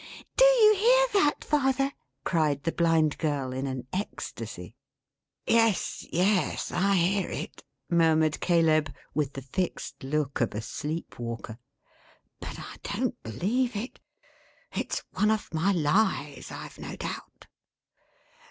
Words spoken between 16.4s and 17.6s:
I've no doubt."